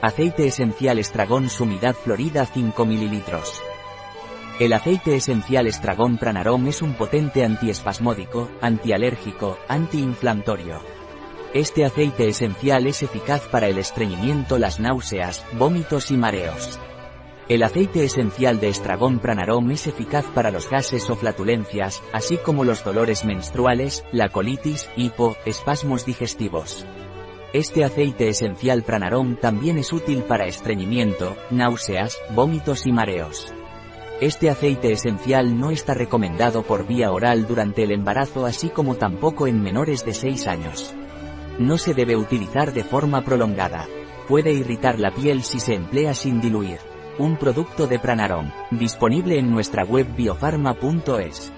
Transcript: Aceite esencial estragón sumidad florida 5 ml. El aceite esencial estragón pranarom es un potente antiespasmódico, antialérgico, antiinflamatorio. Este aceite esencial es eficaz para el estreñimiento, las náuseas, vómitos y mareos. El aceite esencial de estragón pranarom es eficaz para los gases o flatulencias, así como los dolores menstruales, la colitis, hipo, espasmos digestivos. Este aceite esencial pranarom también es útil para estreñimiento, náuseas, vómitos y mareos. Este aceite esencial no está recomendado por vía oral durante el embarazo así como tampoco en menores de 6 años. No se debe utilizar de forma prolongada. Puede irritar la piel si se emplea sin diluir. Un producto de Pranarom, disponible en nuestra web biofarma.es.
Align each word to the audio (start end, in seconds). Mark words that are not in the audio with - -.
Aceite 0.00 0.46
esencial 0.46 1.00
estragón 1.00 1.50
sumidad 1.50 1.96
florida 1.96 2.46
5 2.46 2.86
ml. 2.86 3.22
El 4.60 4.72
aceite 4.72 5.16
esencial 5.16 5.66
estragón 5.66 6.18
pranarom 6.18 6.68
es 6.68 6.82
un 6.82 6.94
potente 6.94 7.44
antiespasmódico, 7.44 8.48
antialérgico, 8.60 9.58
antiinflamatorio. 9.66 10.80
Este 11.52 11.84
aceite 11.84 12.28
esencial 12.28 12.86
es 12.86 13.02
eficaz 13.02 13.42
para 13.48 13.66
el 13.66 13.76
estreñimiento, 13.76 14.56
las 14.56 14.78
náuseas, 14.78 15.44
vómitos 15.54 16.12
y 16.12 16.16
mareos. 16.16 16.78
El 17.48 17.64
aceite 17.64 18.04
esencial 18.04 18.60
de 18.60 18.68
estragón 18.68 19.18
pranarom 19.18 19.68
es 19.72 19.88
eficaz 19.88 20.26
para 20.26 20.52
los 20.52 20.70
gases 20.70 21.10
o 21.10 21.16
flatulencias, 21.16 22.04
así 22.12 22.36
como 22.36 22.62
los 22.62 22.84
dolores 22.84 23.24
menstruales, 23.24 24.04
la 24.12 24.28
colitis, 24.28 24.88
hipo, 24.96 25.36
espasmos 25.44 26.06
digestivos. 26.06 26.86
Este 27.54 27.82
aceite 27.82 28.28
esencial 28.28 28.82
pranarom 28.82 29.36
también 29.36 29.78
es 29.78 29.90
útil 29.94 30.22
para 30.22 30.44
estreñimiento, 30.44 31.34
náuseas, 31.50 32.18
vómitos 32.34 32.86
y 32.86 32.92
mareos. 32.92 33.54
Este 34.20 34.50
aceite 34.50 34.92
esencial 34.92 35.58
no 35.58 35.70
está 35.70 35.94
recomendado 35.94 36.62
por 36.62 36.86
vía 36.86 37.10
oral 37.10 37.46
durante 37.46 37.84
el 37.84 37.92
embarazo 37.92 38.44
así 38.44 38.68
como 38.68 38.96
tampoco 38.96 39.46
en 39.46 39.62
menores 39.62 40.04
de 40.04 40.12
6 40.12 40.46
años. 40.46 40.94
No 41.58 41.78
se 41.78 41.94
debe 41.94 42.16
utilizar 42.16 42.74
de 42.74 42.84
forma 42.84 43.24
prolongada. 43.24 43.86
Puede 44.28 44.52
irritar 44.52 44.98
la 44.98 45.10
piel 45.10 45.42
si 45.42 45.58
se 45.58 45.72
emplea 45.74 46.12
sin 46.12 46.42
diluir. 46.42 46.80
Un 47.18 47.38
producto 47.38 47.86
de 47.86 47.98
Pranarom, 47.98 48.50
disponible 48.72 49.38
en 49.38 49.50
nuestra 49.50 49.84
web 49.84 50.06
biofarma.es. 50.14 51.52